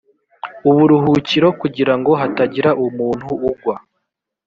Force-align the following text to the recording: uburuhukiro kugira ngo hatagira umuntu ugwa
uburuhukiro 0.69 1.47
kugira 1.61 1.93
ngo 1.99 2.11
hatagira 2.21 2.69
umuntu 2.85 3.27
ugwa 3.49 3.75